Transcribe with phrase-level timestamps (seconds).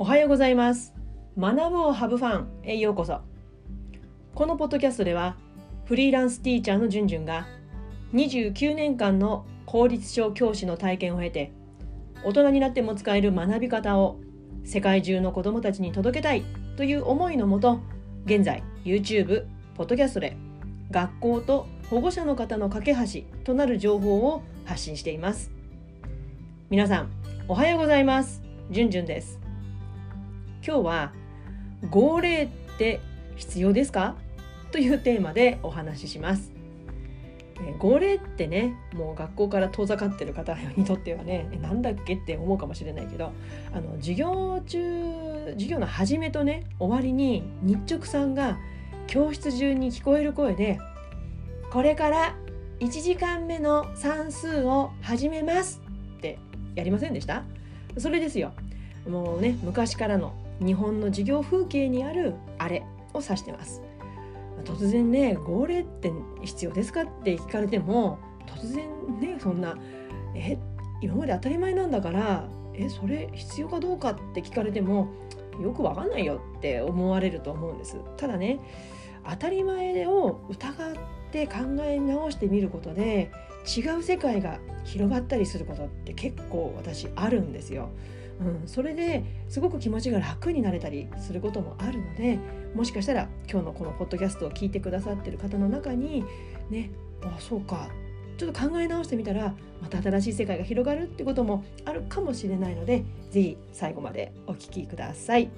[0.00, 0.94] おはようございます。
[1.36, 3.20] 学ぶをハブファンへようこそ。
[4.32, 5.34] このポッドキャストでは
[5.86, 7.48] フリーランスティーチャーのじゅんじゅんが
[8.14, 11.50] 29年間の公立小教師の体験を経て
[12.22, 14.20] 大人になっても使える学び方を
[14.62, 16.44] 世界中の子どもたちに届けたい
[16.76, 17.80] という思いのもと
[18.24, 20.36] 現在 YouTube、ポッドキャストで
[20.92, 25.50] 学校と保護者の方の架け橋となる情報を発信しています。
[26.70, 27.10] 皆さん
[27.48, 28.44] おはようございます。
[28.70, 29.47] じゅんじゅんです。
[30.68, 31.12] 今日は
[31.88, 33.00] 号令って
[33.36, 34.16] 必要ですか？
[34.70, 36.52] というテーマでお話しします。
[37.78, 43.32] 号令ってねもう学校から遠ざかってる方にとってはねなんだっけって思うかもしれないけど
[43.72, 48.58] あの授業中授業の始めとね終わりに日直さんが
[49.06, 50.78] 教室中に聞こえる声で
[51.72, 52.36] 「これから
[52.80, 55.80] 1時間目の算数を始めます」
[56.18, 56.38] って
[56.74, 57.44] やりませんでした？
[57.96, 58.52] それですよ。
[59.08, 63.82] もうね昔からの日本の授業風景にあるあれを指してます
[64.64, 68.88] 突然ね号令って必要ですかって聞かれても突然
[69.20, 69.76] ねそんな
[70.34, 70.58] え
[71.00, 75.08] 今まで当たり前なんだからえそれ必要かどうかって聞かれても
[75.60, 78.60] よくわかんないよって思われると思うんですただね
[79.28, 80.96] 当たり前を疑っ
[81.30, 83.30] て考え直してみることで
[83.66, 87.90] 違う世界が広がったりすることって結構私あるんですよ。
[88.40, 92.38] うん、それですごく気持ちが楽になれたりすることもあるので
[92.74, 96.24] もしかしたら今日のこのポッドキャストを聞いてくださってる方の中に
[96.70, 96.90] ね
[97.22, 97.88] あそうか
[98.36, 105.50] ちょっと考え直してみたらまた新しい世界が広がるってこともあるかもしれないので是非最後までお聞きください。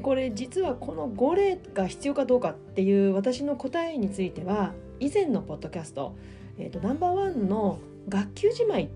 [0.00, 6.14] これ実はこの5例が必要かどうかっていう私の答えについては以前のポッドキャスト
[6.58, 8.90] えーと、ナンバーワンの学級じまい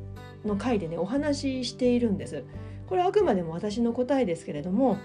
[0.46, 2.44] の回でねお話ししているんです。
[2.86, 4.98] これあくまでも私の答えですけれども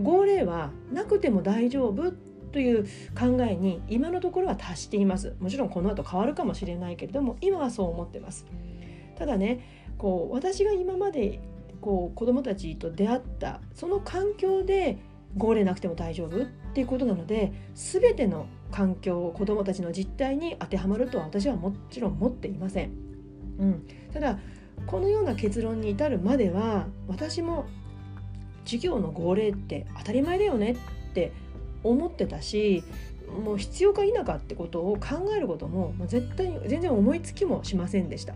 [0.00, 2.12] 号令はなくても大丈夫
[2.52, 2.84] という
[3.18, 8.46] 考えに今のところは達していますもちろんこの後変わるかもしれないけれども今はそう思ってます
[9.18, 11.40] ただねこう私が今まで
[11.80, 14.98] こう子どもたちと出会ったその環境で
[15.36, 22.90] 号令なくても大丈夫っていうことなので全ての環境子どもたちの実態に当てはまるとは私はもちろん持っていません。
[23.58, 24.38] うん、ただ
[24.86, 27.66] このような結論に至るまでは私も
[28.64, 30.76] 授業の号令って当たり前だよねっ
[31.14, 31.32] て
[31.82, 32.84] 思ってたし
[33.44, 38.34] もう必要か否かってことを考えることも絶対に全然思いつきもしませんでした。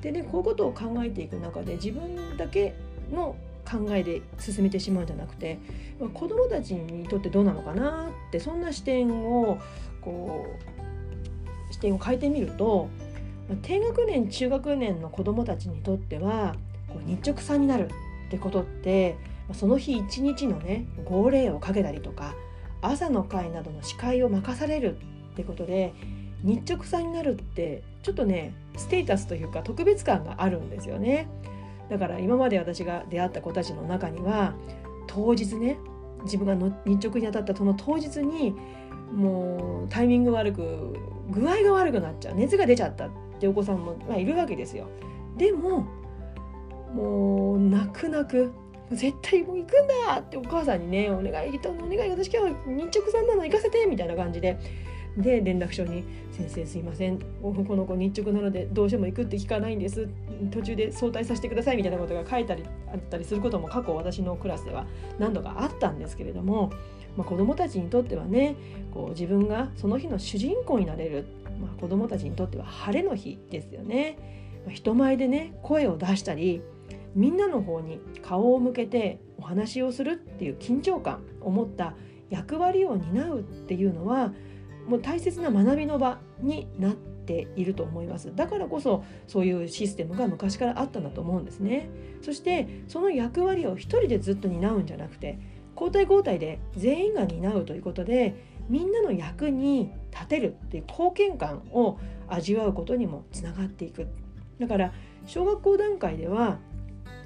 [0.00, 2.74] でねこういうことを考えていく中で自分だけ
[3.12, 3.36] の
[3.70, 5.58] 考えで進めてしまうんじゃなくて
[6.14, 9.58] 子どもたちにとってどうなのかなってそんな視点を
[10.00, 10.46] こ
[11.68, 12.88] う視点を変えてみると
[13.56, 16.56] 低学年中学年の子どもたちにとっては
[16.88, 17.88] こう日直さんになる
[18.28, 19.16] ってことって
[19.52, 22.34] その日一日のね号令をかけたりとか
[22.82, 24.96] 朝の会などの司会を任される
[25.32, 25.92] ってことで
[26.42, 31.28] 日直さんになるってちょっとねステータスというか特別感があるんですよね。
[31.90, 34.54] だから今まで私が出会った子たちの中には
[35.08, 35.76] 当日ね
[36.22, 38.54] 自分がの日直に当たったその当日に
[39.12, 40.94] もうタイミング悪く
[41.30, 43.08] 具合が悪くなっちゃう熱が出ちゃった
[43.40, 44.86] ってお子さんも、まあ、いるわけですよ。
[45.38, 45.86] でも
[46.94, 48.52] もう泣く泣く
[48.92, 54.58] 絶対もう行くんだってお母さんにねお願いお願い私今日日直さんなの行かせてみたいな感じで
[55.16, 60.08] で連絡書に「先生すいませんこの子日直なのでどうしても行くって聞かないんです
[60.50, 64.86] 途中で早退させてください」みたいなことが書いたりあったりすることも過去私のクラスでは
[65.18, 66.72] 何度かあったんですけれども、
[67.16, 68.56] まあ、子どもたちにとってはね
[68.92, 71.26] こう自分がその日の主人公になれる、
[71.60, 74.18] まあ、子どもたちにとっては晴れの日ですよね。
[74.64, 76.62] まあ、人前でね声を出したり
[77.14, 81.94] みんなの方に顔を向けてお話をするっていう緊張感を持った
[82.28, 84.32] 役割を担うっていうのは
[84.86, 91.90] もう大切な学びの場になっていると思いますだからこそそういうシステムが昔からあったんだと思うんですね
[92.22, 95.38] そしてその役割を一人でずっと担うんじゃなくて
[95.74, 104.06] 交代交代で全員が担うということでみんなの役に立てるっていう貢献感を味わうことにもつながっていく
[104.60, 104.92] だから
[105.26, 106.58] 小学校段階では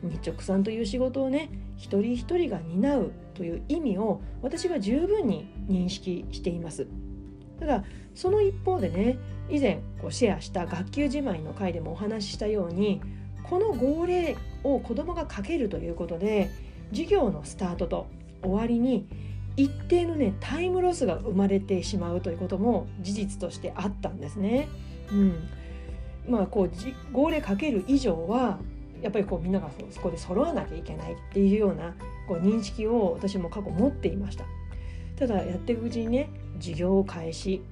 [0.02, 6.86] 日直さんという仕事をね一人一人が担うという意味を私は十分に認識しています。
[7.58, 9.18] ただその一方でね
[9.50, 13.00] 以前こうシェアした学級自慢の回でもお話ししたように
[13.42, 16.50] この号令を子どもがかけるということで
[16.90, 18.06] 授業のスタートと
[18.42, 19.06] 終わりに
[19.56, 24.68] 一定のねタイムロスが生まれてしまうということも事実としてあったんですね。
[25.12, 25.48] うん、
[26.28, 26.70] まあこう
[27.12, 28.58] 号令かける以上は
[29.02, 31.94] やっぱりこうみんながそこで揃わなきゃいけないっていうような
[32.26, 34.44] こう認識を私も過去持っていました
[35.16, 37.62] ただやっていくうちにね授業開始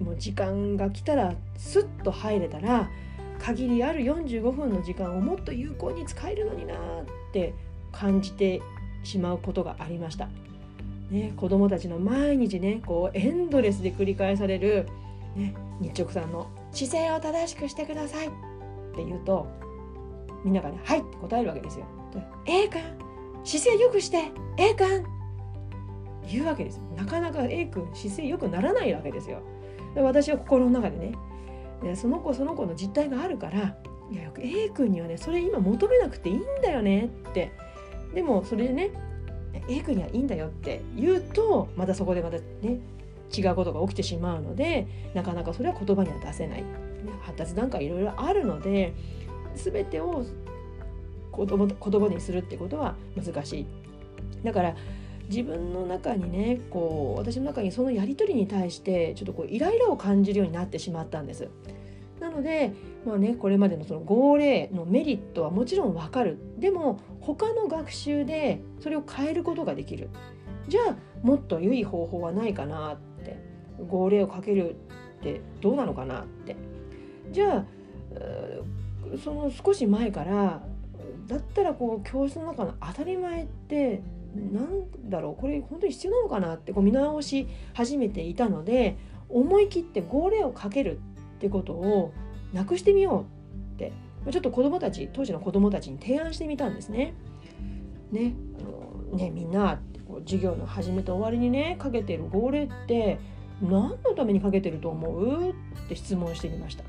[0.00, 2.90] もう時間が来たらスッと入れたら
[3.38, 6.76] 限りある45分の時間をもっと有効に使えるのになっ
[7.32, 7.54] て
[7.92, 8.60] 感じて
[9.04, 10.28] しまうことがありました。
[11.10, 14.86] ね、子供たちの毎日ねこうエンドレスで繰り返される、
[15.34, 18.30] ね、日直さんの「姿勢を正しくしてください」っ
[18.94, 19.46] て言うと
[20.44, 21.86] みんながね「はい」って答えるわけですよ。
[22.46, 22.80] A 君
[23.44, 25.04] 姿勢よくして A 君
[26.28, 26.82] 言うわけですよ。
[26.96, 29.40] なかなか A 君姿勢よくならないわけですよ。
[29.94, 31.12] で私は心の中でね
[31.82, 33.76] でその子その子の実態があるから
[34.12, 37.52] いやよく A 君にはねそれ今求めなくていいんだよねって
[38.14, 38.90] でもそれでね
[39.68, 42.78] A 君にはいいんだよって言うとまたそこでまたね
[43.36, 46.66] 違うことが起きてしまうのでなかなかそれは言葉には出せない、ね、
[47.22, 48.92] 発達段階いろいろあるので
[49.54, 50.24] 全てを
[51.36, 53.66] 言葉にするってことは難しい
[54.44, 54.74] だから
[55.28, 61.48] 自分の中にねこう私の中にそのやり取りに対してちょっとこうイライラを感じるようになってしまったんです。
[62.20, 62.72] なので、
[63.06, 66.38] まあね、これまでのその号令のメリットはもちろんわかる。
[66.58, 70.10] でも他の学習でそれを変えることができる。
[70.68, 73.50] じゃあもっと良い方法はないかなって。
[73.88, 74.76] 号令をかける
[75.18, 76.56] ってどうなのかなって。
[77.32, 77.64] じゃあ
[79.22, 80.62] その少し前から
[81.26, 84.02] だったらこう教室の中の当たり前って
[84.34, 88.96] なんだろうこれ本当に必要なのかなってこう見直し始めていたので
[89.28, 91.00] 思い切って号令をかける
[91.40, 92.12] ってことを
[92.52, 93.24] なくしてみよ
[93.72, 93.92] うって
[94.30, 97.14] ちょっと子どもたち当時の子どもたちに提案してみたんですね。
[98.12, 99.80] ねあのねみんな
[100.26, 103.18] 授業の始めと終わりにねかけてる号令って
[103.62, 105.50] 何のためにかけてると思う？
[105.50, 105.54] っ
[105.88, 106.84] て質問してみました。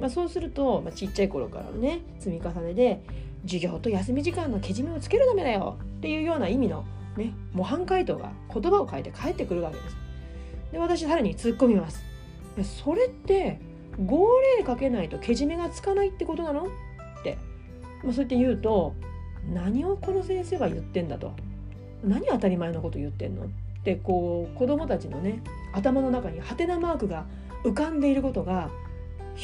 [0.00, 3.04] まあ、そうすると、まあ、ちっちゃい頃からのね積み重ねで
[3.44, 6.84] 授業と休み時間のけじめをつけるためだよっていうような意味の、
[7.16, 9.96] ね、模範回答が言葉を変えて返ってくるわけです。
[10.72, 12.02] で私さらに突っ込みます。
[12.62, 13.60] それって
[14.00, 14.26] 号
[14.58, 16.64] 令かけないとけじめがつかないってことなの？
[16.64, 17.38] って、
[18.02, 18.94] まあ、そうやって言うと
[19.52, 21.32] 何をこの先生は言ってんだと
[22.04, 23.44] 何当たり前のこと言ってんの？
[23.44, 23.48] っ
[23.84, 25.42] てこう子供たちのね
[25.72, 27.26] 頭の中にハテナマークが
[27.64, 28.70] 浮かんでいることが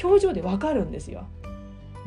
[0.03, 1.27] 表情でわかるんですよ。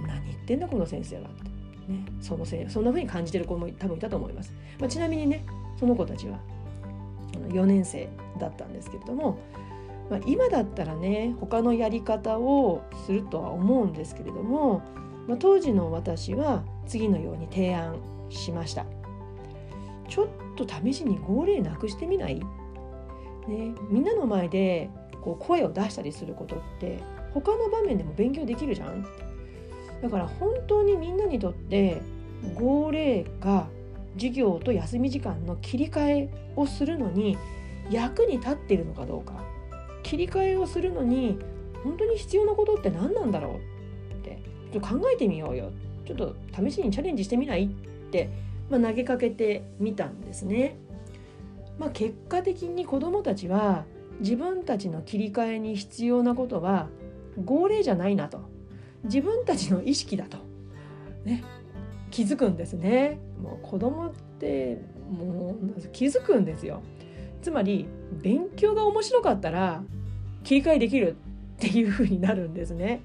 [0.08, 1.52] 何言ってんだこの先生はって。
[1.88, 4.54] ね、そのせいそんな風に感じてる子も多分いたと思います。
[4.80, 5.44] まあ、ちなみにね
[5.80, 6.38] その子たちは
[7.50, 8.08] 4年生
[8.40, 9.40] だったんですけれども、
[10.12, 14.82] まあ、今だったらね他のやり方をするとは思うんですけれども、
[15.26, 17.96] まあ、当時の私は次のように提案
[18.30, 18.86] しました。
[20.10, 20.28] ちょっ
[20.58, 22.44] と試しに号令なくしてみない、ね、
[23.90, 24.90] みんなの前で
[25.22, 27.00] こう声を出したりすることって
[27.34, 29.06] 他の場面でも勉強できるじゃん？
[30.02, 32.02] だから本当にみんなにとって
[32.56, 33.70] 号令が
[34.16, 37.38] 授業と休み時間の切り替えをするのに
[37.90, 39.50] 役に立っているのかどうか。
[40.12, 41.40] 切り替えをするのに
[41.86, 43.62] 本当に必要なことって何なんだろ
[44.12, 44.42] うって
[44.74, 45.72] ちょっと考えてみようよ
[46.06, 47.68] ちょっと試しにチャレンジしてみないっ
[48.12, 48.30] て、
[48.70, 50.76] まあ、投げかけてみたんですね。
[51.80, 53.86] まあ、結果的に子どもたちは
[54.20, 56.90] 自分たちの切り替えに必要なことは
[57.46, 58.42] 号令じゃないなと
[59.06, 60.40] 自分たちの意識だと、
[61.24, 61.42] ね、
[62.12, 63.18] 気づくんですね。
[63.42, 66.82] もう子供ってもう気づくんですよ。
[67.42, 67.88] つまり
[68.22, 69.84] 勉強が面白かったら
[70.44, 71.16] 切り替えできる
[71.58, 73.02] っていう風になるんですね。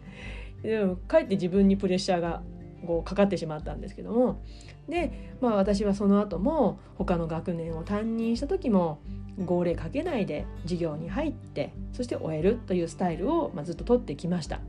[0.62, 2.42] でもかえって自分にプレッシャーが
[2.86, 4.40] こうかかってしまったんですけども
[4.88, 9.00] で、まあ、私はその後も他の学年を担任した時も
[9.44, 14.60] 号令かけないで授業に入ってそして終えるというスタイルを、まあ、ずっと取ってきました。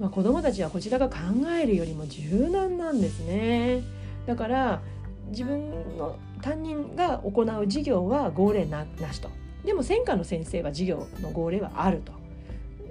[0.00, 1.16] まあ、子どもたちはこちらが考
[1.56, 3.82] えるよりも柔軟なんですね。
[4.26, 4.82] だから
[5.28, 9.28] 自分の担任が行う授業は号令ななしと。
[9.64, 12.12] でも専科の先生は授業の号令はあると。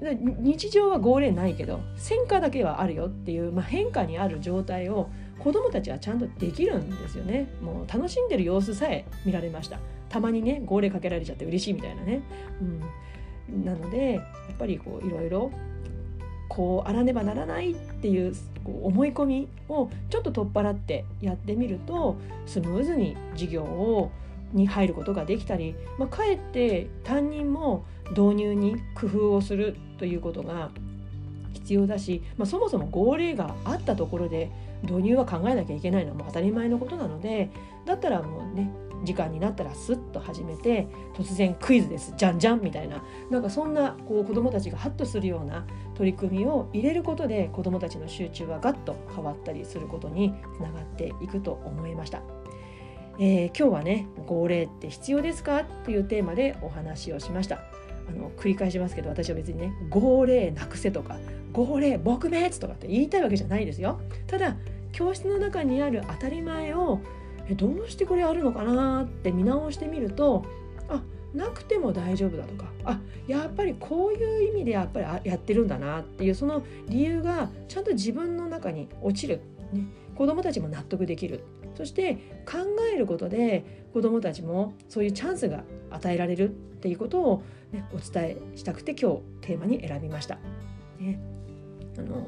[0.01, 7.47] 日常は号令ないけど専科だけはあるよっていう、まあ、変化にある状態を子どもたちはちゃんとできるんですよね。
[7.61, 9.79] もう楽しんでる様子さえ見られました。
[10.09, 12.21] たまにね号令かけられちゃって嬉しいみたいなね、
[13.49, 14.23] うん、なのでやっ
[14.59, 15.51] ぱりこういろいろ
[16.47, 22.15] こうあらねばならないっていうこう思い込みをちょっと取っ払ってやってみると
[22.45, 24.11] スムーズに授業を
[24.53, 30.71] に入ることができたり、まあ、かえって担任も導入に工夫をするということが
[31.53, 34.51] 必要だし、まあ、そもそも号令があったところで
[34.83, 37.49] 導入は考えなきゃいけないのはもう当たり前のことなので
[37.85, 38.69] だったらもうね
[39.03, 52.42] 時間になったらスッと始めて突然クイズですじゃんじゃんみたいななんかそんなこう子どもたちがハッとするような取り組みを入れることで子どもたちの集中はガッと変わったりすることにつながっていくと思いました。
[53.19, 57.59] えー、今日はね号令って必要ですかっていうテーマでお話をしました。
[58.05, 61.17] あの繰り返しますけど私は別にね号令なくせとか
[61.53, 64.01] 号令撲滅とかって言いたいわけじゃないですよ。
[64.27, 64.57] ただ
[64.91, 66.99] 教室の中にある当たり前を
[67.47, 70.45] えどうしてこれあるのかなって見直してみると
[70.89, 71.01] あ
[71.33, 79.41] なくても大丈夫だとかあやっぱりこういう意味でやっぱりやってるんだなっていうその理由がちゃんと自分の中に落ちる、
[79.71, 81.43] ね、子どもたちも納得できる。
[81.75, 82.15] そして
[82.45, 82.59] 考
[82.93, 90.37] えることで子どもたちもそういうチャンスが与えられるっていうことを、ね、お伝えしたくて今日テーマに選びました。
[90.99, 91.19] ね、
[91.97, 92.27] あの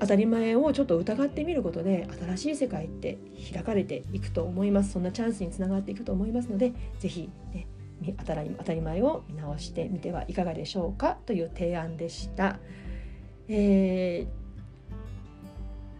[0.00, 3.18] 当たり前をちょっと疑ってみることで新しい世界って
[3.52, 7.66] 開かれていくと思いますそんなチャンスにつながっていくと思いますので是非ね
[8.18, 8.24] 当
[8.64, 12.58] たり前を見直してみてはいかがでしょうかという提案でした。
[13.48, 14.39] えー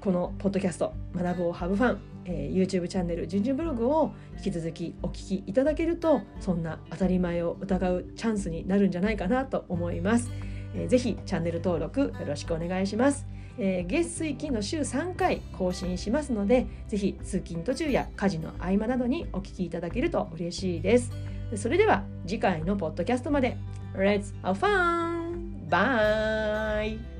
[0.01, 10.31] このポッドキャスト「学ぶをハブファン」えー、YouTube チャンネル「じゅんじゅんブログ」を引き続きお聞きいただけるとそんな当たり前を疑うチャンスになるんじゃないかなと思います。
[10.75, 13.27] えー、ぜひチャンネル登録よろしくお願いします。
[13.59, 21.11] えー、月水金の週3回更新しますのでぜひ通勤途中や家事の合間などにお聞きいただけると嬉しいです。
[21.57, 23.57] それでは次回のポッドキャストまで
[23.95, 25.69] Let's have fun!
[25.69, 27.20] Bye!